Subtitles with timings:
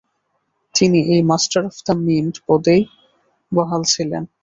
[0.75, 2.81] তিনি এই master of the mint পদেই
[3.51, 4.23] বহাল ছিলেন।